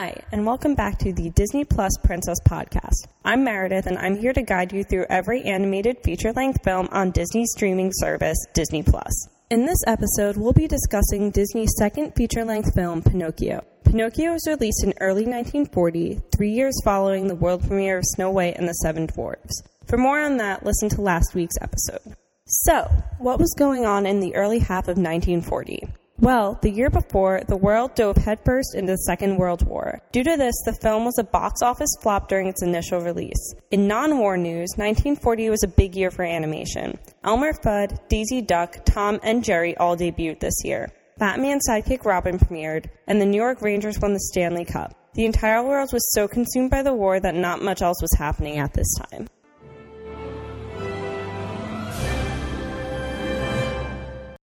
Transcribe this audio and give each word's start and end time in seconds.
Hi, 0.00 0.14
and 0.30 0.46
welcome 0.46 0.76
back 0.76 0.96
to 0.98 1.12
the 1.12 1.30
Disney 1.30 1.64
Plus 1.64 1.90
Princess 2.04 2.38
Podcast. 2.48 3.08
I'm 3.24 3.42
Meredith, 3.42 3.86
and 3.86 3.98
I'm 3.98 4.16
here 4.16 4.32
to 4.32 4.42
guide 4.42 4.72
you 4.72 4.84
through 4.84 5.06
every 5.10 5.42
animated 5.42 5.96
feature 6.04 6.32
length 6.34 6.62
film 6.62 6.88
on 6.92 7.10
Disney's 7.10 7.50
streaming 7.50 7.90
service, 7.92 8.38
Disney 8.54 8.84
Plus. 8.84 9.28
In 9.50 9.66
this 9.66 9.80
episode, 9.88 10.36
we'll 10.36 10.52
be 10.52 10.68
discussing 10.68 11.32
Disney's 11.32 11.74
second 11.76 12.12
feature 12.12 12.44
length 12.44 12.76
film, 12.76 13.02
Pinocchio. 13.02 13.64
Pinocchio 13.82 14.34
was 14.34 14.46
released 14.46 14.84
in 14.84 14.94
early 15.00 15.24
1940, 15.24 16.20
three 16.32 16.52
years 16.52 16.80
following 16.84 17.26
the 17.26 17.34
world 17.34 17.66
premiere 17.66 17.98
of 17.98 18.04
Snow 18.06 18.30
White 18.30 18.56
and 18.56 18.68
the 18.68 18.74
Seven 18.74 19.06
Dwarfs. 19.06 19.64
For 19.88 19.98
more 19.98 20.20
on 20.20 20.36
that, 20.36 20.64
listen 20.64 20.88
to 20.90 21.00
last 21.00 21.34
week's 21.34 21.58
episode. 21.60 22.14
So, 22.46 22.88
what 23.18 23.40
was 23.40 23.52
going 23.58 23.84
on 23.84 24.06
in 24.06 24.20
the 24.20 24.36
early 24.36 24.60
half 24.60 24.84
of 24.84 24.96
1940? 24.96 25.88
Well, 26.20 26.58
the 26.62 26.70
year 26.70 26.90
before, 26.90 27.42
the 27.46 27.56
world 27.56 27.94
dove 27.94 28.16
headfirst 28.16 28.74
into 28.74 28.94
the 28.94 28.98
Second 28.98 29.36
World 29.36 29.64
War. 29.64 30.02
Due 30.10 30.24
to 30.24 30.36
this, 30.36 30.54
the 30.64 30.76
film 30.82 31.04
was 31.04 31.16
a 31.16 31.22
box 31.22 31.62
office 31.62 31.94
flop 32.02 32.28
during 32.28 32.48
its 32.48 32.60
initial 32.60 33.00
release. 33.00 33.54
In 33.70 33.86
non 33.86 34.18
war 34.18 34.36
news, 34.36 34.70
1940 34.74 35.50
was 35.50 35.62
a 35.62 35.68
big 35.68 35.94
year 35.94 36.10
for 36.10 36.24
animation. 36.24 36.98
Elmer 37.22 37.52
Fudd, 37.52 38.08
Daisy 38.08 38.42
Duck, 38.42 38.84
Tom, 38.84 39.20
and 39.22 39.44
Jerry 39.44 39.76
all 39.76 39.96
debuted 39.96 40.40
this 40.40 40.64
year. 40.64 40.88
Batman 41.18 41.60
sidekick 41.60 42.04
Robin 42.04 42.36
premiered, 42.36 42.86
and 43.06 43.20
the 43.20 43.26
New 43.26 43.36
York 43.40 43.62
Rangers 43.62 44.00
won 44.00 44.12
the 44.12 44.20
Stanley 44.20 44.64
Cup. 44.64 44.94
The 45.14 45.24
entire 45.24 45.62
world 45.62 45.92
was 45.92 46.12
so 46.12 46.26
consumed 46.26 46.70
by 46.70 46.82
the 46.82 46.94
war 46.94 47.20
that 47.20 47.36
not 47.36 47.62
much 47.62 47.80
else 47.80 48.02
was 48.02 48.18
happening 48.18 48.58
at 48.58 48.74
this 48.74 48.92
time. 49.10 49.28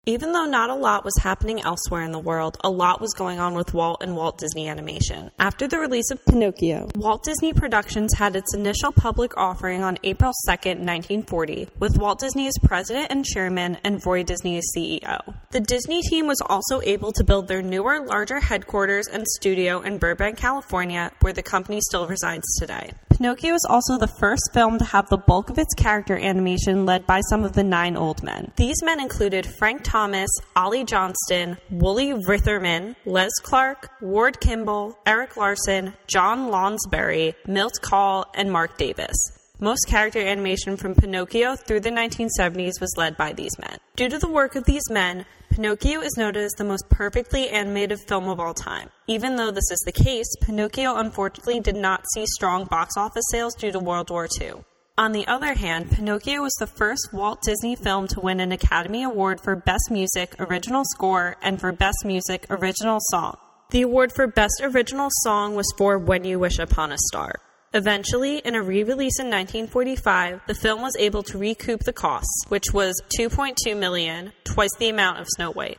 Even 0.08 0.30
though 0.30 0.44
not 0.44 0.70
a 0.70 0.74
lot 0.74 1.04
was 1.04 1.18
happening 1.20 1.60
elsewhere 1.62 2.02
in 2.02 2.12
the 2.12 2.20
world, 2.20 2.56
a 2.62 2.70
lot 2.70 3.00
was 3.00 3.12
going 3.12 3.40
on 3.40 3.54
with 3.54 3.74
Walt 3.74 4.04
and 4.04 4.14
Walt 4.14 4.38
Disney 4.38 4.68
Animation. 4.68 5.32
After 5.40 5.66
the 5.66 5.80
release 5.80 6.12
of 6.12 6.24
Pinocchio, 6.24 6.88
Walt 6.94 7.24
Disney 7.24 7.52
Productions 7.52 8.14
had 8.14 8.36
its 8.36 8.54
initial 8.54 8.92
public 8.92 9.36
offering 9.36 9.82
on 9.82 9.98
April 10.04 10.30
2, 10.46 10.50
1940, 10.52 11.70
with 11.80 11.98
Walt 11.98 12.20
Disney 12.20 12.46
as 12.46 12.54
president 12.62 13.08
and 13.10 13.24
chairman 13.24 13.78
and 13.82 14.00
Roy 14.06 14.22
Disney 14.22 14.58
as 14.58 14.70
CEO. 14.76 15.34
The 15.50 15.58
Disney 15.58 16.02
team 16.02 16.28
was 16.28 16.40
also 16.40 16.80
able 16.82 17.10
to 17.10 17.24
build 17.24 17.48
their 17.48 17.60
newer, 17.60 18.06
larger 18.06 18.38
headquarters 18.38 19.08
and 19.08 19.26
studio 19.26 19.80
in 19.80 19.98
Burbank, 19.98 20.38
California, 20.38 21.10
where 21.20 21.32
the 21.32 21.42
company 21.42 21.80
still 21.80 22.06
resides 22.06 22.46
today. 22.60 22.92
Pinocchio 23.16 23.54
is 23.54 23.66
also 23.70 23.96
the 23.96 24.12
first 24.20 24.50
film 24.52 24.76
to 24.76 24.84
have 24.84 25.08
the 25.08 25.16
bulk 25.16 25.48
of 25.48 25.58
its 25.58 25.72
character 25.72 26.18
animation 26.18 26.84
led 26.84 27.06
by 27.06 27.22
some 27.30 27.44
of 27.44 27.54
the 27.54 27.64
nine 27.64 27.96
old 27.96 28.22
men. 28.22 28.52
These 28.56 28.82
men 28.82 29.00
included 29.00 29.46
Frank 29.58 29.82
Thomas, 29.84 30.28
Ollie 30.54 30.84
Johnston, 30.84 31.56
Woolie 31.72 32.22
Reitherman, 32.28 32.94
Les 33.06 33.32
Clark, 33.42 33.88
Ward 34.02 34.38
Kimball, 34.40 34.98
Eric 35.06 35.38
Larson, 35.38 35.94
John 36.06 36.50
Lounsbery, 36.50 37.34
Milt 37.46 37.80
Kahl, 37.80 38.26
and 38.34 38.52
Marc 38.52 38.76
Davis. 38.76 39.16
Most 39.60 39.86
character 39.88 40.20
animation 40.20 40.76
from 40.76 40.94
Pinocchio 40.94 41.56
through 41.56 41.80
the 41.80 41.88
1970s 41.88 42.82
was 42.82 42.92
led 42.98 43.16
by 43.16 43.32
these 43.32 43.58
men. 43.58 43.78
Due 43.96 44.10
to 44.10 44.18
the 44.18 44.28
work 44.28 44.56
of 44.56 44.64
these 44.64 44.90
men, 44.90 45.24
Pinocchio 45.56 46.02
is 46.02 46.18
noted 46.18 46.42
as 46.42 46.52
the 46.52 46.64
most 46.64 46.86
perfectly 46.90 47.48
animated 47.48 47.98
film 47.98 48.28
of 48.28 48.38
all 48.38 48.52
time. 48.52 48.90
Even 49.06 49.36
though 49.36 49.50
this 49.50 49.70
is 49.70 49.82
the 49.86 50.04
case, 50.04 50.26
Pinocchio 50.42 50.96
unfortunately 50.96 51.60
did 51.60 51.76
not 51.76 52.04
see 52.12 52.26
strong 52.26 52.66
box 52.66 52.94
office 52.98 53.24
sales 53.30 53.54
due 53.54 53.72
to 53.72 53.78
World 53.78 54.10
War 54.10 54.28
II. 54.38 54.56
On 54.98 55.12
the 55.12 55.26
other 55.26 55.54
hand, 55.54 55.90
Pinocchio 55.90 56.42
was 56.42 56.52
the 56.58 56.66
first 56.66 57.08
Walt 57.10 57.40
Disney 57.40 57.74
film 57.74 58.06
to 58.08 58.20
win 58.20 58.38
an 58.38 58.52
Academy 58.52 59.02
Award 59.02 59.40
for 59.40 59.56
Best 59.56 59.90
Music 59.90 60.36
Original 60.38 60.82
Score 60.84 61.36
and 61.40 61.58
for 61.58 61.72
Best 61.72 62.04
Music 62.04 62.44
Original 62.50 62.98
Song. 63.08 63.38
The 63.70 63.80
award 63.80 64.12
for 64.14 64.26
Best 64.26 64.60
Original 64.62 65.08
Song 65.22 65.54
was 65.54 65.72
for 65.78 65.96
When 65.96 66.24
You 66.24 66.38
Wish 66.38 66.58
Upon 66.58 66.92
a 66.92 66.98
Star. 66.98 67.32
Eventually, 67.76 68.38
in 68.38 68.54
a 68.54 68.62
re 68.62 68.84
release 68.84 69.18
in 69.20 69.26
1945, 69.26 70.40
the 70.46 70.54
film 70.54 70.80
was 70.80 70.96
able 70.98 71.22
to 71.24 71.36
recoup 71.36 71.80
the 71.80 71.92
costs, 71.92 72.46
which 72.48 72.72
was 72.72 72.98
2.2 73.18 73.76
million, 73.78 74.32
twice 74.44 74.70
the 74.78 74.88
amount 74.88 75.20
of 75.20 75.26
Snow 75.28 75.52
White. 75.52 75.78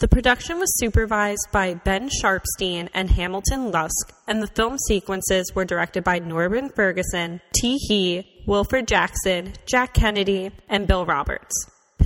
The 0.00 0.08
production 0.08 0.58
was 0.58 0.78
supervised 0.78 1.48
by 1.52 1.74
Ben 1.74 2.08
Sharpsteen 2.08 2.88
and 2.94 3.10
Hamilton 3.10 3.70
Luske, 3.70 4.14
and 4.26 4.40
the 4.40 4.46
film 4.46 4.78
sequences 4.86 5.52
were 5.54 5.66
directed 5.66 6.02
by 6.02 6.18
Norman 6.18 6.70
Ferguson, 6.70 7.42
T. 7.54 7.76
Hee, 7.76 8.44
Wilfred 8.46 8.88
Jackson, 8.88 9.52
Jack 9.66 9.92
Kennedy, 9.92 10.50
and 10.70 10.86
Bill 10.86 11.04
Roberts. 11.04 11.52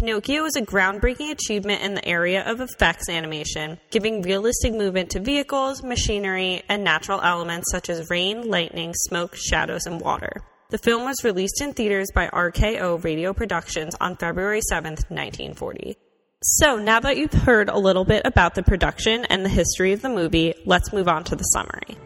Pinocchio 0.02 0.44
is 0.46 0.56
a 0.56 0.62
groundbreaking 0.62 1.30
achievement 1.30 1.80
in 1.80 1.94
the 1.94 2.04
area 2.04 2.42
of 2.44 2.60
effects 2.60 3.08
animation, 3.08 3.78
giving 3.92 4.20
realistic 4.20 4.74
movement 4.74 5.10
to 5.10 5.20
vehicles, 5.20 5.84
machinery, 5.84 6.60
and 6.68 6.82
natural 6.82 7.20
elements 7.20 7.70
such 7.70 7.88
as 7.88 8.10
rain, 8.10 8.50
lightning, 8.50 8.92
smoke, 8.94 9.36
shadows, 9.36 9.86
and 9.86 10.00
water. 10.00 10.42
The 10.70 10.78
film 10.78 11.04
was 11.04 11.22
released 11.22 11.60
in 11.60 11.72
theaters 11.72 12.08
by 12.12 12.26
RKO 12.26 13.04
Radio 13.04 13.32
Productions 13.32 13.94
on 14.00 14.16
February 14.16 14.60
7, 14.68 14.90
1940. 14.90 15.96
So, 16.42 16.78
now 16.78 16.98
that 16.98 17.16
you've 17.16 17.32
heard 17.32 17.68
a 17.68 17.78
little 17.78 18.04
bit 18.04 18.22
about 18.24 18.56
the 18.56 18.64
production 18.64 19.24
and 19.26 19.44
the 19.44 19.50
history 19.50 19.92
of 19.92 20.02
the 20.02 20.08
movie, 20.08 20.54
let's 20.66 20.92
move 20.92 21.06
on 21.06 21.22
to 21.22 21.36
the 21.36 21.44
summary. 21.44 21.96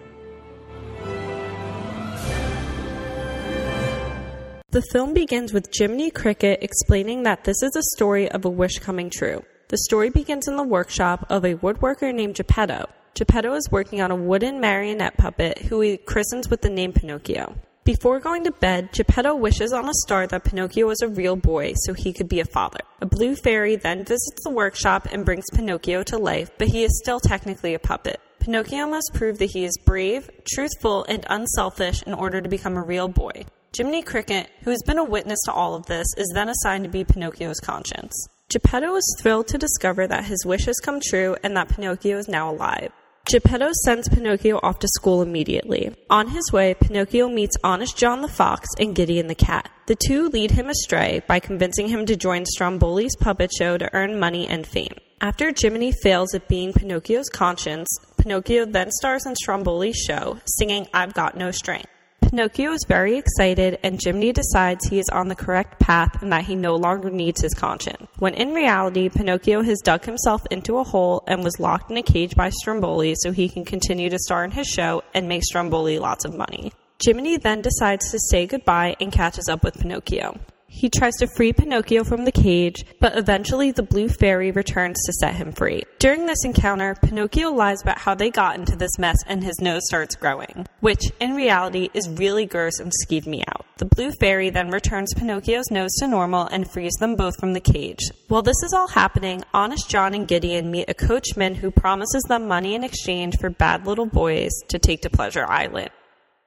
The 4.70 4.82
film 4.92 5.14
begins 5.14 5.54
with 5.54 5.70
Jiminy 5.72 6.10
Cricket 6.10 6.58
explaining 6.60 7.22
that 7.22 7.44
this 7.44 7.62
is 7.62 7.74
a 7.76 7.96
story 7.96 8.30
of 8.30 8.44
a 8.44 8.50
wish 8.50 8.78
coming 8.78 9.08
true. 9.08 9.42
The 9.68 9.78
story 9.78 10.10
begins 10.10 10.48
in 10.48 10.56
the 10.56 10.66
workshop 10.66 11.24
of 11.30 11.44
a 11.44 11.54
woodworker 11.54 12.12
named 12.12 12.34
Geppetto. 12.34 12.86
Geppetto 13.14 13.54
is 13.54 13.70
working 13.70 14.02
on 14.02 14.10
a 14.10 14.16
wooden 14.16 14.60
marionette 14.60 15.16
puppet 15.16 15.58
who 15.58 15.80
he 15.80 15.96
christens 15.96 16.50
with 16.50 16.60
the 16.60 16.68
name 16.68 16.92
Pinocchio. 16.92 17.54
Before 17.84 18.20
going 18.20 18.44
to 18.44 18.50
bed, 18.50 18.90
Geppetto 18.92 19.36
wishes 19.36 19.72
on 19.72 19.88
a 19.88 19.94
star 20.04 20.26
that 20.26 20.44
Pinocchio 20.44 20.88
was 20.88 21.00
a 21.00 21.08
real 21.08 21.36
boy 21.36 21.72
so 21.84 21.94
he 21.94 22.12
could 22.12 22.28
be 22.28 22.40
a 22.40 22.44
father. 22.44 22.80
A 23.00 23.06
blue 23.06 23.36
fairy 23.36 23.76
then 23.76 24.04
visits 24.04 24.42
the 24.42 24.50
workshop 24.50 25.06
and 25.10 25.24
brings 25.24 25.46
Pinocchio 25.54 26.02
to 26.02 26.18
life, 26.18 26.50
but 26.58 26.68
he 26.68 26.82
is 26.82 27.00
still 27.02 27.20
technically 27.20 27.72
a 27.72 27.78
puppet. 27.78 28.20
Pinocchio 28.40 28.86
must 28.88 29.12
prove 29.14 29.38
that 29.38 29.52
he 29.52 29.64
is 29.64 29.78
brave, 29.86 30.28
truthful, 30.44 31.06
and 31.08 31.24
unselfish 31.30 32.02
in 32.02 32.12
order 32.12 32.42
to 32.42 32.48
become 32.48 32.76
a 32.76 32.84
real 32.84 33.08
boy. 33.08 33.46
Jiminy 33.76 34.00
Cricket, 34.00 34.48
who 34.62 34.70
has 34.70 34.82
been 34.86 34.96
a 34.96 35.04
witness 35.04 35.38
to 35.44 35.52
all 35.52 35.74
of 35.74 35.84
this, 35.84 36.06
is 36.16 36.30
then 36.32 36.48
assigned 36.48 36.84
to 36.84 36.90
be 36.90 37.04
Pinocchio's 37.04 37.60
conscience. 37.60 38.14
Geppetto 38.48 38.94
is 38.96 39.16
thrilled 39.20 39.48
to 39.48 39.58
discover 39.58 40.06
that 40.06 40.24
his 40.24 40.46
wish 40.46 40.64
has 40.64 40.78
come 40.82 40.98
true 40.98 41.36
and 41.42 41.54
that 41.56 41.68
Pinocchio 41.68 42.16
is 42.16 42.26
now 42.26 42.50
alive. 42.50 42.90
Geppetto 43.30 43.72
sends 43.84 44.08
Pinocchio 44.08 44.60
off 44.62 44.78
to 44.78 44.88
school 44.88 45.20
immediately. 45.20 45.94
On 46.08 46.28
his 46.28 46.50
way, 46.52 46.72
Pinocchio 46.72 47.28
meets 47.28 47.56
Honest 47.62 47.98
John 47.98 48.22
the 48.22 48.28
Fox 48.28 48.66
and 48.78 48.94
Gideon 48.94 49.26
the 49.26 49.34
Cat. 49.34 49.68
The 49.88 49.96
two 49.96 50.28
lead 50.28 50.52
him 50.52 50.70
astray 50.70 51.22
by 51.26 51.38
convincing 51.38 51.88
him 51.88 52.06
to 52.06 52.16
join 52.16 52.44
Stromboli's 52.44 53.16
puppet 53.16 53.52
show 53.52 53.76
to 53.76 53.92
earn 53.92 54.18
money 54.18 54.46
and 54.46 54.66
fame. 54.66 54.94
After 55.20 55.52
Jiminy 55.54 55.92
fails 55.92 56.34
at 56.34 56.48
being 56.48 56.72
Pinocchio's 56.72 57.28
conscience, 57.28 57.88
Pinocchio 58.16 58.64
then 58.64 58.90
stars 58.92 59.26
in 59.26 59.34
Stromboli's 59.34 59.98
show, 59.98 60.38
singing 60.46 60.86
I've 60.94 61.12
Got 61.12 61.36
No 61.36 61.50
Strings. 61.50 61.86
Pinocchio 62.36 62.72
is 62.72 62.84
very 62.86 63.16
excited, 63.16 63.78
and 63.82 63.98
Jiminy 63.98 64.30
decides 64.30 64.84
he 64.84 64.98
is 64.98 65.08
on 65.08 65.28
the 65.28 65.34
correct 65.34 65.80
path 65.80 66.22
and 66.22 66.30
that 66.30 66.44
he 66.44 66.54
no 66.54 66.74
longer 66.74 67.08
needs 67.08 67.40
his 67.40 67.54
conscience. 67.54 68.06
When 68.18 68.34
in 68.34 68.52
reality, 68.52 69.08
Pinocchio 69.08 69.62
has 69.62 69.80
dug 69.82 70.04
himself 70.04 70.42
into 70.50 70.76
a 70.76 70.84
hole 70.84 71.24
and 71.26 71.42
was 71.42 71.58
locked 71.58 71.90
in 71.90 71.96
a 71.96 72.02
cage 72.02 72.36
by 72.36 72.50
Stromboli 72.50 73.14
so 73.16 73.32
he 73.32 73.48
can 73.48 73.64
continue 73.64 74.10
to 74.10 74.18
star 74.18 74.44
in 74.44 74.50
his 74.50 74.66
show 74.66 75.02
and 75.14 75.26
make 75.26 75.44
Stromboli 75.44 75.98
lots 75.98 76.26
of 76.26 76.36
money. 76.36 76.74
Jiminy 77.02 77.38
then 77.38 77.62
decides 77.62 78.10
to 78.10 78.18
say 78.28 78.46
goodbye 78.46 78.96
and 79.00 79.10
catches 79.10 79.48
up 79.48 79.64
with 79.64 79.80
Pinocchio. 79.80 80.38
He 80.68 80.90
tries 80.90 81.14
to 81.16 81.26
free 81.26 81.52
Pinocchio 81.52 82.04
from 82.04 82.24
the 82.24 82.32
cage, 82.32 82.84
but 83.00 83.16
eventually 83.16 83.70
the 83.70 83.82
blue 83.82 84.08
fairy 84.08 84.50
returns 84.50 84.96
to 85.06 85.12
set 85.14 85.34
him 85.34 85.52
free. 85.52 85.84
During 85.98 86.26
this 86.26 86.44
encounter, 86.44 86.94
Pinocchio 87.02 87.50
lies 87.50 87.80
about 87.82 87.98
how 87.98 88.14
they 88.14 88.30
got 88.30 88.56
into 88.56 88.76
this 88.76 88.98
mess 88.98 89.16
and 89.26 89.42
his 89.42 89.60
nose 89.60 89.82
starts 89.86 90.16
growing, 90.16 90.66
which 90.80 91.02
in 91.20 91.34
reality 91.34 91.88
is 91.94 92.08
really 92.08 92.46
gross 92.46 92.78
and 92.78 92.92
skeeved 93.04 93.26
me 93.26 93.42
out. 93.48 93.64
The 93.78 93.86
blue 93.86 94.10
fairy 94.20 94.50
then 94.50 94.70
returns 94.70 95.14
Pinocchio's 95.14 95.70
nose 95.70 95.94
to 96.00 96.08
normal 96.08 96.46
and 96.46 96.70
frees 96.70 96.94
them 96.94 97.14
both 97.14 97.38
from 97.38 97.52
the 97.52 97.60
cage. 97.60 98.00
While 98.28 98.42
this 98.42 98.62
is 98.62 98.72
all 98.72 98.88
happening, 98.88 99.44
Honest 99.54 99.88
John 99.88 100.14
and 100.14 100.26
Gideon 100.26 100.70
meet 100.70 100.90
a 100.90 100.94
coachman 100.94 101.54
who 101.54 101.70
promises 101.70 102.24
them 102.24 102.48
money 102.48 102.74
in 102.74 102.84
exchange 102.84 103.38
for 103.38 103.50
bad 103.50 103.86
little 103.86 104.06
boys 104.06 104.50
to 104.68 104.78
take 104.78 105.02
to 105.02 105.10
Pleasure 105.10 105.46
Island. 105.46 105.90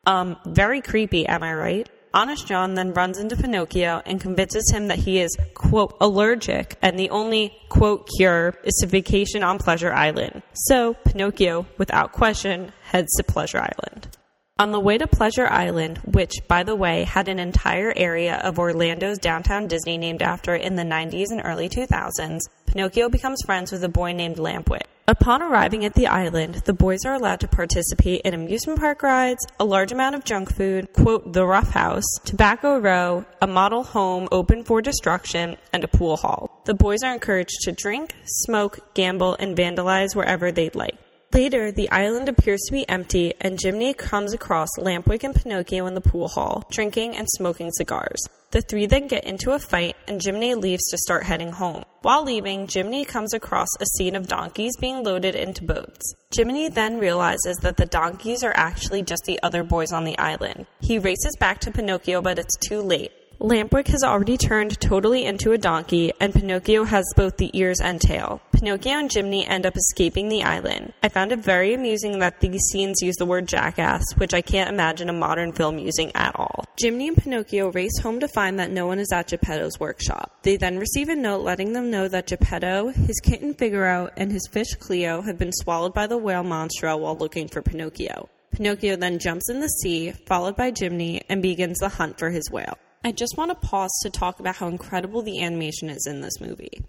Um, 0.06 0.38
very 0.45 0.81
creepy, 0.81 1.25
am 1.27 1.44
I 1.44 1.54
right? 1.54 1.89
Honest 2.12 2.48
John 2.48 2.74
then 2.74 2.94
runs 2.94 3.20
into 3.20 3.36
Pinocchio 3.36 4.02
and 4.04 4.20
convinces 4.20 4.72
him 4.74 4.88
that 4.88 4.98
he 4.98 5.20
is, 5.20 5.38
quote, 5.54 5.96
allergic 6.02 6.76
and 6.82 6.98
the 6.98 7.12
only, 7.12 7.54
quote, 7.70 8.10
cure 8.18 8.56
is 8.64 8.74
to 8.82 8.88
vacation 8.88 9.44
on 9.44 9.60
Pleasure 9.60 9.94
Island. 9.94 10.42
So, 10.54 10.96
Pinocchio, 11.06 11.68
without 11.78 12.12
question, 12.12 12.72
heads 12.82 13.14
to 13.18 13.24
Pleasure 13.24 13.60
Island. 13.60 14.18
On 14.58 14.72
the 14.72 14.80
way 14.80 14.98
to 14.98 15.06
Pleasure 15.06 15.48
Island, 15.48 16.00
which, 16.00 16.34
by 16.48 16.64
the 16.64 16.76
way, 16.76 17.04
had 17.04 17.28
an 17.28 17.38
entire 17.38 17.94
area 17.96 18.38
of 18.38 18.58
Orlando's 18.58 19.20
downtown 19.20 19.68
Disney 19.68 20.00
named 20.00 20.24
after 20.24 20.56
it 20.56 20.64
in 20.64 20.76
the 20.76 20.84
90s 20.84 21.28
and 21.30 21.42
early 21.46 21.70
2000s, 21.70 22.42
Pinocchio 22.66 23.08
becomes 23.08 23.42
friends 23.46 23.72
with 23.72 23.84
a 23.84 23.90
boy 23.90 24.14
named 24.14 24.38
Lampwick. 24.38 24.88
Upon 25.10 25.42
arriving 25.42 25.86
at 25.86 25.96
the 25.96 26.06
island, 26.06 26.62
the 26.66 26.74
boys 26.74 27.00
are 27.04 27.16
allowed 27.16 27.40
to 27.40 27.48
participate 27.48 28.22
in 28.22 28.36
amusement 28.36 28.80
park 28.80 29.02
rides, 29.02 29.44
a 29.60 29.66
large 29.66 29.92
amount 29.92 30.14
of 30.14 30.24
junk 30.24 30.54
food, 30.54 30.94
quote, 30.94 31.34
the 31.34 31.48
rough 31.48 31.72
house, 31.72 32.06
tobacco 32.26 32.78
row, 32.78 33.26
a 33.42 33.48
model 33.48 33.84
home 33.84 34.28
open 34.32 34.64
for 34.64 34.84
destruction, 34.84 35.58
and 35.74 35.84
a 35.84 35.88
pool 35.88 36.16
hall. 36.16 36.62
The 36.66 36.76
boys 36.76 37.02
are 37.02 37.12
encouraged 37.12 37.62
to 37.64 37.72
drink, 37.72 38.14
smoke, 38.24 38.94
gamble, 38.94 39.36
and 39.40 39.58
vandalize 39.58 40.16
wherever 40.16 40.52
they'd 40.52 40.76
like. 40.76 40.96
Later, 41.34 41.72
the 41.72 41.90
island 41.90 42.30
appears 42.30 42.62
to 42.68 42.72
be 42.72 42.88
empty, 42.88 43.34
and 43.42 43.60
Jiminy 43.60 43.96
comes 43.96 44.36
across 44.36 44.70
Lampwick 44.78 45.24
and 45.24 45.34
Pinocchio 45.34 45.88
in 45.88 45.96
the 45.96 46.02
pool 46.02 46.28
hall, 46.28 46.68
drinking 46.70 47.16
and 47.16 47.28
smoking 47.28 47.72
cigars. 47.72 48.20
The 48.52 48.62
three 48.62 48.86
then 48.86 49.08
get 49.08 49.24
into 49.24 49.54
a 49.54 49.60
fight, 49.60 49.96
and 50.08 50.22
Jiminy 50.24 50.54
leaves 50.54 50.88
to 50.92 51.00
start 51.00 51.24
heading 51.24 51.54
home. 51.54 51.84
While 52.01 52.24
leaving, 52.24 52.66
Jiminy 52.72 53.04
comes 53.04 53.34
across 53.34 53.68
a 53.81 53.86
scene 53.98 54.16
of 54.16 54.28
donkeys 54.28 54.78
being 54.80 55.04
loaded 55.04 55.36
into 55.36 55.66
boats. 55.66 56.16
Jiminy 56.34 56.69
then 56.69 56.98
realizes 56.98 57.57
that 57.57 57.75
the 57.75 57.86
donkeys 57.86 58.42
are 58.42 58.54
actually 58.56 59.04
just 59.04 59.24
the 59.25 59.38
other 59.44 59.63
boys 59.63 59.92
on 59.92 60.06
the 60.06 60.18
island. 60.18 60.66
He 60.80 60.98
races 60.98 61.36
back 61.42 61.60
to 61.60 61.72
Pinocchio, 61.72 62.22
but 62.22 62.40
it's 62.40 62.56
too 62.57 62.80
late. 62.81 63.12
Lampwick 63.42 63.88
has 63.88 64.04
already 64.04 64.38
turned 64.38 64.80
totally 64.80 65.25
into 65.25 65.51
a 65.51 65.57
donkey, 65.57 66.12
and 66.22 66.34
Pinocchio 66.34 66.86
has 66.86 67.06
both 67.18 67.36
the 67.36 67.51
ears 67.57 67.81
and 67.81 68.00
tail. 68.00 68.42
Pinocchio 68.54 68.94
and 68.94 69.12
Jiminy 69.12 69.46
end 69.46 69.66
up 69.66 69.75
escaping 69.75 70.30
the 70.30 70.44
island. 70.44 70.94
I 71.04 71.10
found 71.10 71.34
it 71.34 71.40
very 71.40 71.74
amusing 71.74 72.19
that 72.19 72.40
these 72.40 72.62
scenes 72.72 73.01
use 73.01 73.16
the 73.18 73.25
word 73.25 73.48
jackass, 73.48 74.04
which 74.16 74.34
I 74.34 74.42
can't 74.42 74.69
imagine 74.69 75.10
a 75.10 75.13
modern 75.13 75.54
film 75.54 75.80
using 75.80 76.13
at 76.16 76.38
all. 76.38 76.49
Jiminy 76.81 77.10
and 77.10 77.18
Pinocchio 77.18 77.72
race 77.74 78.00
home 78.02 78.22
to 78.22 78.28
find 78.30 78.58
that 78.58 78.72
no 78.72 78.88
one 78.88 79.00
is 79.00 79.12
at 79.12 79.28
Geppetto's 79.28 79.81
workshop. 79.81 80.38
They 80.44 80.56
then 80.56 80.80
receive 80.80 81.10
a 81.10 81.16
note 81.16 81.42
letting 81.42 81.74
them 81.74 81.92
know 81.92 82.08
that 82.08 82.28
Geppetto, 82.28 82.90
his 82.90 83.20
kitten 83.20 83.54
Figaro, 83.54 84.10
and 84.16 84.31
his 84.31 84.48
fish 84.50 84.76
Cleo 84.76 85.22
have 85.22 85.38
been 85.38 85.52
swallowed 85.52 85.94
by 85.94 86.08
the 86.08 86.18
whale 86.18 86.44
Monstro 86.44 86.98
while 86.98 87.18
looking 87.18 87.50
for 87.50 87.62
Pinocchio. 87.62 88.30
Pinocchio 88.52 88.96
then 88.96 89.20
jumps 89.20 89.50
in 89.50 89.60
the 89.60 89.68
sea, 89.68 90.12
followed 90.26 90.56
by 90.56 90.72
Jiminy, 90.74 91.22
and 91.28 91.42
begins 91.42 91.80
the 91.80 91.90
hunt 91.90 92.18
for 92.18 92.30
his 92.30 92.50
whale. 92.50 92.78
I 93.04 93.12
just 93.12 93.36
want 93.36 93.52
to 93.52 93.68
pause 93.68 93.92
to 94.04 94.10
talk 94.10 94.40
about 94.40 94.56
how 94.56 94.70
incredible 94.70 95.22
the 95.22 95.42
animation 95.42 95.90
is 95.90 96.08
in 96.08 96.22
this 96.22 96.40
movie. 96.40 96.82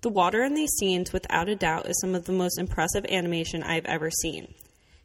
The 0.00 0.08
water 0.08 0.42
in 0.42 0.54
these 0.54 0.72
scenes, 0.78 1.12
without 1.12 1.50
a 1.50 1.56
doubt, 1.56 1.86
is 1.86 2.00
some 2.00 2.14
of 2.14 2.24
the 2.24 2.32
most 2.32 2.58
impressive 2.58 3.04
animation 3.10 3.62
I've 3.62 3.84
ever 3.84 4.10
seen. 4.10 4.54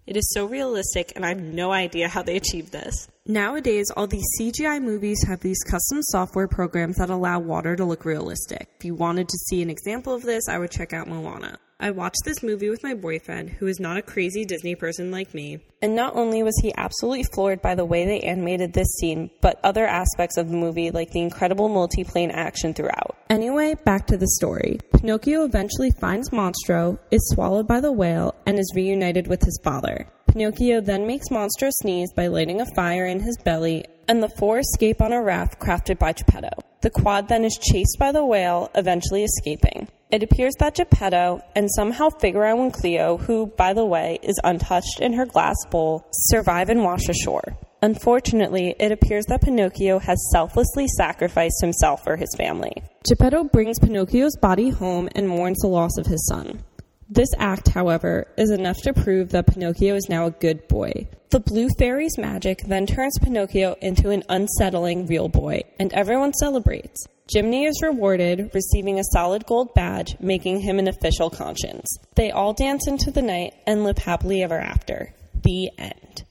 It 0.07 0.15
is 0.17 0.31
so 0.33 0.45
realistic, 0.45 1.11
and 1.15 1.25
I 1.25 1.29
have 1.29 1.41
no 1.41 1.71
idea 1.71 2.07
how 2.07 2.23
they 2.23 2.37
achieved 2.37 2.71
this. 2.71 3.07
Nowadays, 3.29 3.91
all 3.95 4.07
these 4.07 4.25
CGI 4.39 4.81
movies 4.81 5.23
have 5.27 5.39
these 5.41 5.61
custom 5.69 6.01
software 6.01 6.47
programs 6.47 6.95
that 6.95 7.11
allow 7.11 7.37
water 7.37 7.75
to 7.75 7.85
look 7.85 8.03
realistic. 8.03 8.67
If 8.79 8.85
you 8.85 8.95
wanted 8.95 9.29
to 9.29 9.37
see 9.37 9.61
an 9.61 9.69
example 9.69 10.15
of 10.15 10.23
this, 10.23 10.49
I 10.49 10.57
would 10.57 10.71
check 10.71 10.93
out 10.93 11.07
Moana. 11.07 11.59
I 11.81 11.91
watched 11.91 12.25
this 12.25 12.43
movie 12.43 12.69
with 12.69 12.83
my 12.83 12.93
boyfriend, 12.93 13.51
who 13.51 13.67
is 13.67 13.79
not 13.79 13.95
a 13.95 14.01
crazy 14.01 14.43
Disney 14.43 14.75
person 14.75 15.11
like 15.11 15.33
me. 15.33 15.59
And 15.81 15.95
not 15.95 16.13
only 16.13 16.43
was 16.43 16.59
he 16.61 16.73
absolutely 16.75 17.23
floored 17.23 17.61
by 17.61 17.73
the 17.73 17.85
way 17.85 18.05
they 18.05 18.19
animated 18.19 18.73
this 18.73 18.97
scene, 18.99 19.29
but 19.39 19.61
other 19.63 19.87
aspects 19.87 20.35
of 20.35 20.49
the 20.49 20.57
movie, 20.57 20.91
like 20.91 21.11
the 21.11 21.21
incredible 21.21 21.69
multiplane 21.69 22.31
action 22.33 22.73
throughout. 22.73 23.15
Anyway, 23.29 23.75
back 23.85 24.07
to 24.07 24.17
the 24.17 24.27
story. 24.27 24.77
Pinocchio 24.91 25.45
eventually 25.45 25.91
finds 26.01 26.31
Monstro, 26.31 26.99
is 27.11 27.29
swallowed 27.33 27.65
by 27.65 27.79
the 27.79 27.93
whale, 27.93 28.35
and 28.45 28.59
is 28.59 28.73
reunited 28.75 29.27
with 29.27 29.41
his 29.41 29.57
father. 29.63 30.05
Pinocchio 30.27 30.81
then 30.81 31.07
makes 31.07 31.29
Monstro 31.29 31.69
sneeze 31.71 32.11
by 32.13 32.27
lighting 32.27 32.59
a 32.59 32.75
fire 32.75 33.05
in 33.05 33.21
his 33.21 33.37
belly, 33.45 33.85
and 34.09 34.21
the 34.21 34.33
four 34.37 34.59
escape 34.59 35.01
on 35.01 35.13
a 35.13 35.23
raft 35.23 35.61
crafted 35.61 35.97
by 35.97 36.11
Geppetto. 36.11 36.49
The 36.81 36.89
quad 36.89 37.27
then 37.27 37.45
is 37.45 37.57
chased 37.61 37.97
by 37.99 38.11
the 38.11 38.25
whale, 38.25 38.69
eventually 38.73 39.23
escaping. 39.23 39.88
It 40.11 40.23
appears 40.23 40.55
that 40.57 40.73
Geppetto 40.73 41.43
and 41.55 41.69
somehow 41.75 42.09
Figaro 42.09 42.59
and 42.63 42.73
Cleo, 42.73 43.17
who, 43.17 43.45
by 43.45 43.73
the 43.73 43.85
way, 43.85 44.17
is 44.23 44.39
untouched 44.43 44.99
in 44.99 45.13
her 45.13 45.27
glass 45.27 45.55
bowl, 45.69 46.03
survive 46.11 46.69
and 46.69 46.83
wash 46.83 47.07
ashore. 47.07 47.55
Unfortunately, 47.83 48.75
it 48.79 48.91
appears 48.91 49.25
that 49.27 49.43
Pinocchio 49.43 49.99
has 49.99 50.17
selflessly 50.31 50.87
sacrificed 50.97 51.61
himself 51.61 52.03
for 52.03 52.17
his 52.17 52.33
family. 52.35 52.73
Geppetto 53.07 53.43
brings 53.43 53.77
Pinocchio's 53.77 54.35
body 54.35 54.71
home 54.71 55.09
and 55.13 55.29
mourns 55.29 55.59
the 55.59 55.67
loss 55.67 55.95
of 55.99 56.07
his 56.07 56.25
son. 56.27 56.63
This 57.07 57.29
act, 57.37 57.69
however, 57.69 58.27
is 58.35 58.49
enough 58.49 58.77
to 58.81 58.93
prove 58.93 59.29
that 59.29 59.45
Pinocchio 59.45 59.95
is 59.95 60.09
now 60.09 60.25
a 60.25 60.31
good 60.31 60.67
boy. 60.67 61.07
The 61.29 61.39
blue 61.39 61.69
fairy's 61.77 62.17
magic 62.17 62.63
then 62.65 62.87
turns 62.87 63.17
Pinocchio 63.21 63.75
into 63.79 64.09
an 64.09 64.23
unsettling 64.27 65.05
real 65.05 65.29
boy, 65.29 65.61
and 65.79 65.93
everyone 65.93 66.33
celebrates. 66.33 67.05
Jiminy 67.31 67.65
is 67.65 67.79
rewarded, 67.83 68.49
receiving 68.55 68.97
a 68.97 69.03
solid 69.03 69.45
gold 69.45 69.75
badge, 69.75 70.15
making 70.19 70.61
him 70.61 70.79
an 70.79 70.87
official 70.87 71.29
conscience. 71.29 71.87
They 72.15 72.31
all 72.31 72.53
dance 72.53 72.87
into 72.87 73.11
the 73.11 73.21
night 73.21 73.53
and 73.67 73.83
live 73.83 73.99
happily 73.99 74.41
ever 74.41 74.57
after. 74.57 75.13
The 75.43 75.69
end. 75.77 76.23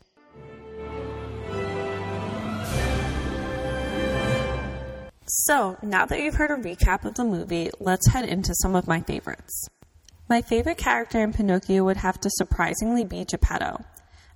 So, 5.27 5.77
now 5.83 6.05
that 6.07 6.21
you've 6.21 6.35
heard 6.35 6.51
a 6.51 6.57
recap 6.61 7.05
of 7.05 7.15
the 7.15 7.25
movie, 7.25 7.71
let's 7.79 8.09
head 8.09 8.29
into 8.29 8.53
some 8.55 8.75
of 8.75 8.89
my 8.89 9.01
favorites. 9.03 9.69
My 10.29 10.43
favorite 10.43 10.79
character 10.79 11.23
in 11.23 11.33
Pinocchio 11.33 11.85
would 11.85 11.99
have 11.99 12.19
to 12.21 12.31
surprisingly 12.33 13.05
be 13.05 13.25
Geppetto. 13.25 13.85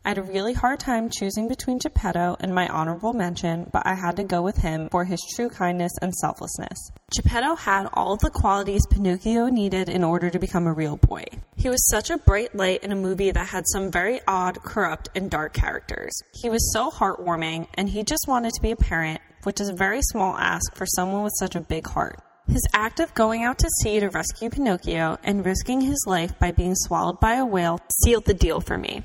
I 0.04 0.08
had 0.08 0.18
a 0.18 0.22
really 0.22 0.52
hard 0.52 0.80
time 0.80 1.10
choosing 1.10 1.46
between 1.46 1.78
Geppetto 1.78 2.36
and 2.40 2.52
my 2.52 2.66
honorable 2.66 3.12
mention, 3.12 3.70
but 3.72 3.86
I 3.86 3.94
had 3.94 4.16
to 4.16 4.24
go 4.24 4.42
with 4.42 4.56
him 4.56 4.88
for 4.90 5.04
his 5.04 5.20
true 5.36 5.48
kindness 5.48 5.92
and 6.02 6.12
selflessness. 6.12 6.90
Geppetto 7.14 7.54
had 7.54 7.88
all 7.92 8.16
the 8.16 8.30
qualities 8.30 8.84
Pinocchio 8.90 9.46
needed 9.46 9.88
in 9.88 10.02
order 10.02 10.28
to 10.28 10.40
become 10.40 10.66
a 10.66 10.72
real 10.72 10.96
boy. 10.96 11.22
He 11.54 11.68
was 11.68 11.88
such 11.88 12.10
a 12.10 12.18
bright 12.18 12.52
light 12.52 12.82
in 12.82 12.90
a 12.90 12.96
movie 12.96 13.30
that 13.30 13.46
had 13.46 13.64
some 13.68 13.92
very 13.92 14.20
odd, 14.26 14.60
corrupt, 14.64 15.08
and 15.14 15.30
dark 15.30 15.52
characters. 15.52 16.18
He 16.34 16.50
was 16.50 16.72
so 16.72 16.90
heartwarming, 16.90 17.68
and 17.74 17.88
he 17.88 18.02
just 18.02 18.26
wanted 18.26 18.54
to 18.54 18.62
be 18.62 18.72
a 18.72 18.76
parent, 18.76 19.20
which 19.44 19.60
is 19.60 19.68
a 19.68 19.74
very 19.74 20.00
small 20.02 20.36
ask 20.36 20.74
for 20.74 20.84
someone 20.84 21.22
with 21.22 21.34
such 21.38 21.54
a 21.54 21.60
big 21.60 21.86
heart. 21.86 22.18
His 22.48 22.66
act 22.74 22.98
of 22.98 23.14
going 23.14 23.44
out 23.44 23.60
to 23.60 23.68
sea 23.80 24.00
to 24.00 24.08
rescue 24.08 24.50
Pinocchio 24.50 25.18
and 25.22 25.46
risking 25.46 25.80
his 25.80 26.04
life 26.08 26.36
by 26.40 26.50
being 26.50 26.74
swallowed 26.74 27.20
by 27.20 27.34
a 27.34 27.46
whale 27.46 27.78
sealed 28.02 28.24
the 28.24 28.34
deal 28.34 28.60
for 28.60 28.76
me. 28.76 29.04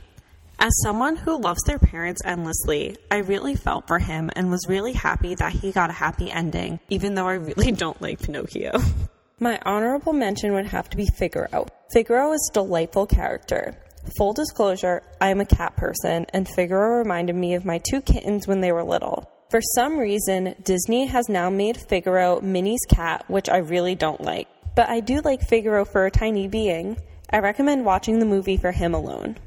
As 0.59 0.81
someone 0.81 1.15
who 1.15 1.39
loves 1.39 1.61
their 1.63 1.77
parents 1.77 2.21
endlessly, 2.25 2.97
I 3.11 3.17
really 3.17 3.55
felt 3.55 3.87
for 3.87 3.99
him 3.99 4.31
and 4.35 4.49
was 4.49 4.65
really 4.67 4.93
happy 4.93 5.35
that 5.35 5.51
he 5.51 5.71
got 5.71 5.91
a 5.91 5.93
happy 5.93 6.31
ending, 6.31 6.79
even 6.89 7.13
though 7.13 7.27
I 7.27 7.33
really 7.33 7.71
don't 7.83 8.01
like 8.01 8.19
Pinocchio. 8.19 8.79
My 9.39 9.59
honorable 9.63 10.13
mention 10.13 10.53
would 10.53 10.65
have 10.65 10.89
to 10.89 10.97
be 10.97 11.05
Figaro. 11.05 11.67
Figaro 11.91 12.33
is 12.33 12.49
a 12.49 12.53
delightful 12.55 13.05
character. 13.05 13.77
Full 14.17 14.33
disclosure, 14.33 15.03
I 15.21 15.29
am 15.29 15.41
a 15.41 15.45
cat 15.45 15.77
person, 15.77 16.25
and 16.33 16.49
Figaro 16.49 16.97
reminded 16.97 17.35
me 17.35 17.53
of 17.53 17.63
my 17.63 17.79
two 17.87 18.01
kittens 18.01 18.47
when 18.47 18.61
they 18.61 18.71
were 18.71 18.83
little. 18.83 19.29
For 19.51 19.61
some 19.75 19.99
reason, 19.99 20.55
Disney 20.63 21.05
has 21.05 21.29
now 21.29 21.51
made 21.51 21.77
Figaro 21.77 22.41
Minnie's 22.41 22.85
cat, 22.89 23.25
which 23.27 23.47
I 23.47 23.57
really 23.57 23.93
don't 23.93 24.21
like. 24.21 24.47
But 24.75 24.89
I 24.89 25.01
do 25.01 25.21
like 25.21 25.47
Figaro 25.47 25.85
for 25.85 26.07
a 26.07 26.11
tiny 26.11 26.47
being. 26.47 26.97
I 27.29 27.39
recommend 27.39 27.85
watching 27.85 28.17
the 28.17 28.25
movie 28.25 28.57
for 28.57 28.71
him 28.71 28.95
alone. 28.95 29.37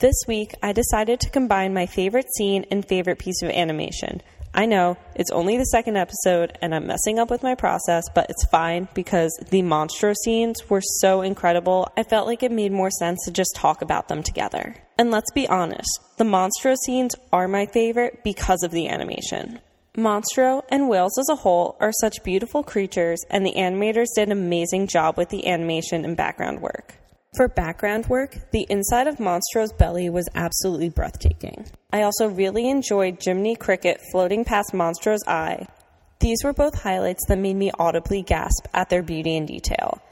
This 0.00 0.16
week, 0.26 0.54
I 0.62 0.72
decided 0.72 1.20
to 1.20 1.28
combine 1.28 1.74
my 1.74 1.84
favorite 1.84 2.32
scene 2.34 2.64
and 2.70 2.88
favorite 2.88 3.18
piece 3.18 3.42
of 3.42 3.50
animation. 3.50 4.22
I 4.54 4.64
know, 4.64 4.96
it's 5.14 5.30
only 5.30 5.58
the 5.58 5.64
second 5.64 5.98
episode 5.98 6.56
and 6.62 6.74
I'm 6.74 6.86
messing 6.86 7.18
up 7.18 7.28
with 7.28 7.42
my 7.42 7.54
process, 7.54 8.04
but 8.14 8.30
it's 8.30 8.46
fine 8.46 8.88
because 8.94 9.38
the 9.50 9.60
Monstro 9.60 10.14
scenes 10.24 10.70
were 10.70 10.80
so 10.80 11.20
incredible, 11.20 11.86
I 11.98 12.04
felt 12.04 12.26
like 12.26 12.42
it 12.42 12.50
made 12.50 12.72
more 12.72 12.90
sense 12.90 13.26
to 13.26 13.30
just 13.30 13.54
talk 13.54 13.82
about 13.82 14.08
them 14.08 14.22
together. 14.22 14.74
And 14.96 15.10
let's 15.10 15.32
be 15.32 15.46
honest, 15.46 15.90
the 16.16 16.24
Monstro 16.24 16.76
scenes 16.86 17.14
are 17.30 17.46
my 17.46 17.66
favorite 17.66 18.24
because 18.24 18.62
of 18.62 18.70
the 18.70 18.88
animation. 18.88 19.60
Monstro 19.98 20.62
and 20.70 20.88
Whales 20.88 21.18
as 21.18 21.28
a 21.28 21.36
whole 21.36 21.76
are 21.78 21.92
such 22.00 22.24
beautiful 22.24 22.62
creatures, 22.62 23.22
and 23.28 23.44
the 23.44 23.52
animators 23.54 24.14
did 24.16 24.28
an 24.28 24.32
amazing 24.32 24.86
job 24.86 25.18
with 25.18 25.28
the 25.28 25.46
animation 25.46 26.06
and 26.06 26.16
background 26.16 26.62
work. 26.62 26.94
For 27.36 27.46
background 27.46 28.06
work, 28.06 28.50
the 28.50 28.66
inside 28.68 29.06
of 29.06 29.18
Monstro's 29.18 29.72
belly 29.72 30.10
was 30.10 30.28
absolutely 30.34 30.88
breathtaking. 30.88 31.64
I 31.92 32.02
also 32.02 32.26
really 32.26 32.68
enjoyed 32.68 33.22
Jiminy 33.22 33.54
Cricket 33.54 34.00
floating 34.10 34.44
past 34.44 34.72
Monstro's 34.72 35.22
eye. 35.28 35.68
These 36.18 36.42
were 36.42 36.52
both 36.52 36.82
highlights 36.82 37.24
that 37.28 37.38
made 37.38 37.54
me 37.54 37.70
audibly 37.78 38.22
gasp 38.22 38.66
at 38.74 38.90
their 38.90 39.04
beauty 39.04 39.36
and 39.36 39.46
detail. 39.46 40.02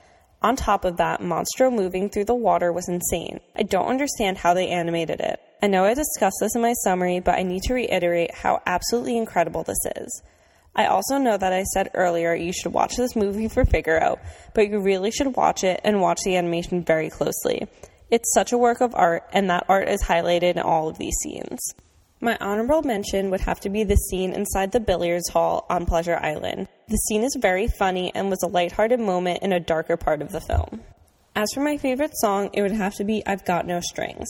On 0.43 0.55
top 0.55 0.85
of 0.85 0.99
that, 0.99 1.21
Monstro 1.21 1.75
moving 1.75 2.09
through 2.09 2.27
the 2.27 2.37
water 2.37 2.73
was 2.73 2.89
insane. 2.89 3.41
I 3.57 3.65
don't 3.65 3.89
understand 3.89 4.39
how 4.39 4.55
they 4.55 4.69
animated 4.69 5.19
it. 5.19 5.41
I 5.61 5.67
know 5.67 5.85
I 5.85 5.95
discussed 5.95 6.39
this 6.41 6.55
in 6.55 6.63
my 6.63 6.73
summary, 6.85 7.19
but 7.19 7.37
I 7.37 7.43
need 7.43 7.63
to 7.65 7.75
reiterate 7.75 8.33
how 8.33 8.63
absolutely 8.65 9.19
incredible 9.19 9.65
this 9.65 9.85
is. 9.97 10.23
I 10.75 10.87
also 10.87 11.19
know 11.19 11.37
that 11.37 11.53
I 11.53 11.65
said 11.65 11.91
earlier 11.95 12.35
you 12.35 12.53
should 12.53 12.73
watch 12.73 12.97
this 12.97 13.17
movie 13.17 13.49
for 13.49 13.65
Figaro, 13.65 14.19
but 14.55 14.69
you 14.69 14.79
really 14.81 15.11
should 15.11 15.37
watch 15.37 15.65
it 15.65 15.81
and 15.85 16.01
watch 16.01 16.21
the 16.25 16.37
animation 16.37 16.85
very 16.85 17.11
closely. 17.11 17.67
It's 18.11 18.33
such 18.33 18.53
a 18.53 18.59
work 18.59 18.81
of 18.81 18.95
art, 18.95 19.25
and 19.33 19.51
that 19.51 19.67
art 19.69 19.89
is 19.89 20.03
highlighted 20.03 20.57
in 20.57 20.61
all 20.61 20.89
of 20.89 20.99
these 20.99 21.17
scenes. 21.23 21.59
My 22.21 22.37
honorable 22.41 22.83
mention 22.83 23.31
would 23.31 23.43
have 23.43 23.61
to 23.61 23.69
be 23.69 23.85
the 23.85 23.97
scene 23.97 24.33
inside 24.33 24.73
the 24.73 24.81
billiards 24.81 25.29
hall 25.29 25.67
on 25.71 25.87
Pleasure 25.87 26.17
Island. 26.17 26.67
The 26.89 26.97
scene 26.97 27.23
is 27.23 27.37
very 27.41 27.69
funny 27.69 28.11
and 28.15 28.29
was 28.29 28.43
a 28.43 28.49
lighthearted 28.49 28.99
moment 28.99 29.43
in 29.43 29.53
a 29.53 29.61
darker 29.61 29.97
part 29.97 30.23
of 30.23 30.33
the 30.33 30.41
film. 30.41 30.81
As 31.37 31.49
for 31.55 31.61
my 31.61 31.77
favorite 31.77 32.11
song, 32.15 32.51
it 32.53 32.63
would 32.63 32.73
have 32.73 32.95
to 32.97 33.05
be 33.05 33.23
I've 33.25 33.45
Got 33.45 33.67
No 33.67 33.81
Strings. 33.81 34.27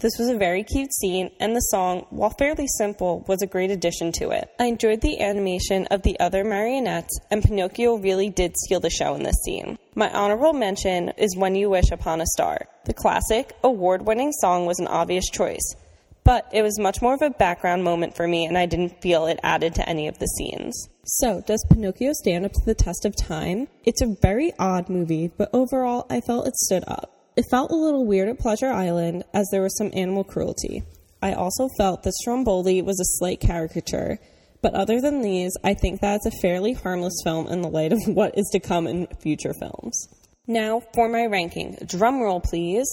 This 0.00 0.18
was 0.18 0.28
a 0.28 0.36
very 0.36 0.64
cute 0.64 0.92
scene, 0.94 1.30
and 1.38 1.54
the 1.54 1.60
song, 1.60 2.06
while 2.10 2.34
fairly 2.38 2.66
simple, 2.66 3.24
was 3.28 3.40
a 3.40 3.46
great 3.46 3.70
addition 3.70 4.10
to 4.12 4.30
it. 4.30 4.50
I 4.58 4.64
enjoyed 4.64 5.00
the 5.00 5.20
animation 5.20 5.86
of 5.92 6.02
the 6.02 6.18
other 6.18 6.42
marionettes, 6.42 7.16
and 7.30 7.42
Pinocchio 7.42 7.96
really 7.96 8.28
did 8.28 8.56
steal 8.56 8.80
the 8.80 8.90
show 8.90 9.14
in 9.14 9.22
this 9.22 9.40
scene. 9.44 9.78
My 9.94 10.10
honorable 10.10 10.54
mention 10.54 11.10
is 11.18 11.36
When 11.36 11.54
You 11.54 11.70
Wish 11.70 11.90
Upon 11.92 12.20
a 12.20 12.26
Star. 12.26 12.66
The 12.84 12.94
classic, 12.94 13.52
award 13.62 14.06
winning 14.06 14.32
song 14.32 14.66
was 14.66 14.80
an 14.80 14.88
obvious 14.88 15.28
choice, 15.30 15.76
but 16.24 16.48
it 16.52 16.62
was 16.62 16.80
much 16.80 17.02
more 17.02 17.14
of 17.14 17.22
a 17.22 17.30
background 17.30 17.84
moment 17.84 18.16
for 18.16 18.26
me, 18.26 18.46
and 18.46 18.56
I 18.56 18.66
didn't 18.66 19.00
feel 19.02 19.26
it 19.26 19.38
added 19.42 19.74
to 19.76 19.88
any 19.88 20.08
of 20.08 20.18
the 20.18 20.26
scenes. 20.26 20.88
So, 21.04 21.42
does 21.46 21.64
Pinocchio 21.70 22.12
stand 22.14 22.44
up 22.44 22.52
to 22.52 22.64
the 22.64 22.74
test 22.74 23.04
of 23.04 23.14
time? 23.14 23.68
It's 23.84 24.02
a 24.02 24.16
very 24.20 24.52
odd 24.58 24.88
movie, 24.88 25.30
but 25.36 25.50
overall, 25.52 26.06
I 26.10 26.20
felt 26.20 26.48
it 26.48 26.56
stood 26.56 26.84
up. 26.88 27.11
It 27.34 27.46
felt 27.50 27.70
a 27.70 27.76
little 27.76 28.04
weird 28.04 28.28
at 28.28 28.38
Pleasure 28.38 28.70
Island 28.70 29.24
as 29.32 29.48
there 29.50 29.62
was 29.62 29.74
some 29.78 29.90
animal 29.94 30.22
cruelty. 30.22 30.82
I 31.22 31.32
also 31.32 31.66
felt 31.78 32.02
that 32.02 32.12
Stromboli 32.12 32.82
was 32.82 33.00
a 33.00 33.16
slight 33.16 33.40
caricature, 33.40 34.18
but 34.60 34.74
other 34.74 35.00
than 35.00 35.22
these, 35.22 35.52
I 35.64 35.72
think 35.72 36.02
that 36.02 36.16
it's 36.16 36.26
a 36.26 36.40
fairly 36.42 36.74
harmless 36.74 37.22
film 37.24 37.46
in 37.46 37.62
the 37.62 37.70
light 37.70 37.92
of 37.94 38.00
what 38.06 38.36
is 38.36 38.50
to 38.52 38.60
come 38.60 38.86
in 38.86 39.06
future 39.22 39.54
films. 39.54 40.08
Now 40.46 40.82
for 40.92 41.08
my 41.08 41.24
ranking. 41.24 41.78
Drum 41.86 42.20
roll, 42.20 42.42
please. 42.42 42.86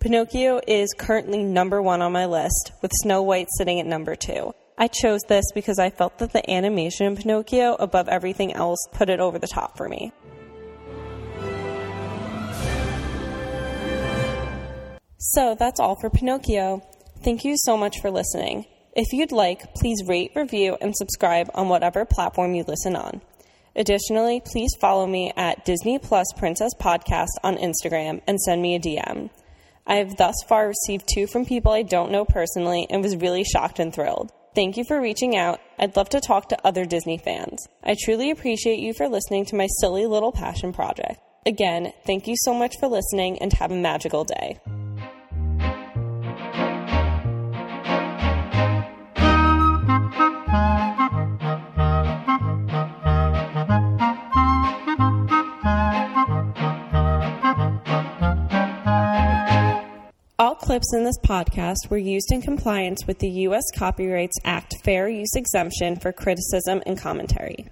Pinocchio 0.00 0.60
is 0.66 0.94
currently 0.96 1.42
number 1.42 1.82
one 1.82 2.00
on 2.00 2.12
my 2.12 2.24
list, 2.24 2.72
with 2.80 2.92
Snow 2.94 3.22
White 3.22 3.48
sitting 3.58 3.78
at 3.78 3.86
number 3.86 4.14
two. 4.14 4.54
I 4.78 4.88
chose 4.88 5.22
this 5.22 5.46
because 5.54 5.78
I 5.78 5.88
felt 5.88 6.18
that 6.18 6.32
the 6.32 6.50
animation 6.50 7.06
in 7.06 7.16
Pinocchio, 7.16 7.76
above 7.80 8.08
everything 8.08 8.52
else, 8.52 8.78
put 8.92 9.08
it 9.08 9.20
over 9.20 9.38
the 9.38 9.46
top 9.46 9.76
for 9.76 9.88
me. 9.88 10.12
So 15.18 15.56
that's 15.58 15.80
all 15.80 15.96
for 15.98 16.10
Pinocchio. 16.10 16.82
Thank 17.22 17.44
you 17.44 17.54
so 17.56 17.76
much 17.76 18.00
for 18.00 18.10
listening. 18.10 18.66
If 18.94 19.12
you'd 19.12 19.32
like, 19.32 19.74
please 19.74 20.04
rate, 20.06 20.32
review, 20.34 20.76
and 20.80 20.94
subscribe 20.94 21.50
on 21.54 21.68
whatever 21.68 22.04
platform 22.04 22.54
you 22.54 22.64
listen 22.66 22.96
on. 22.96 23.22
Additionally, 23.74 24.42
please 24.44 24.70
follow 24.80 25.06
me 25.06 25.32
at 25.36 25.64
Disney 25.64 25.98
Plus 25.98 26.26
Princess 26.36 26.72
Podcast 26.78 27.28
on 27.42 27.56
Instagram 27.56 28.20
and 28.26 28.40
send 28.40 28.60
me 28.60 28.74
a 28.74 28.80
DM. 28.80 29.30
I 29.86 29.96
have 29.96 30.16
thus 30.16 30.34
far 30.48 30.68
received 30.68 31.08
two 31.12 31.26
from 31.26 31.46
people 31.46 31.72
I 31.72 31.82
don't 31.82 32.10
know 32.10 32.24
personally 32.24 32.86
and 32.90 33.02
was 33.02 33.16
really 33.16 33.44
shocked 33.44 33.78
and 33.78 33.94
thrilled. 33.94 34.32
Thank 34.56 34.78
you 34.78 34.84
for 34.84 34.98
reaching 34.98 35.36
out. 35.36 35.60
I'd 35.78 35.96
love 35.96 36.08
to 36.08 36.20
talk 36.20 36.48
to 36.48 36.66
other 36.66 36.86
Disney 36.86 37.18
fans. 37.18 37.68
I 37.84 37.94
truly 38.00 38.30
appreciate 38.30 38.78
you 38.78 38.94
for 38.94 39.06
listening 39.06 39.44
to 39.46 39.54
my 39.54 39.66
silly 39.80 40.06
little 40.06 40.32
passion 40.32 40.72
project. 40.72 41.20
Again, 41.44 41.92
thank 42.06 42.26
you 42.26 42.36
so 42.38 42.54
much 42.54 42.78
for 42.80 42.88
listening 42.88 43.38
and 43.42 43.52
have 43.52 43.70
a 43.70 43.76
magical 43.76 44.24
day. 44.24 44.58
Clips 60.76 60.92
in 60.92 61.04
this 61.04 61.18
podcast 61.24 61.88
were 61.88 61.96
used 61.96 62.30
in 62.30 62.42
compliance 62.42 63.06
with 63.06 63.18
the 63.18 63.30
U.S. 63.48 63.62
Copyrights 63.74 64.36
Act 64.44 64.74
Fair 64.84 65.08
Use 65.08 65.34
Exemption 65.34 65.96
for 65.96 66.12
criticism 66.12 66.82
and 66.84 66.98
commentary. 66.98 67.66